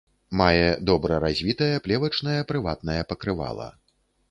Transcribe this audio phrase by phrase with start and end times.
[0.39, 3.71] Мае добра развітае плевачнае прыватнае пакрывала.